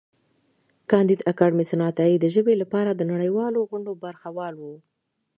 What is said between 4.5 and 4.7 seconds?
و.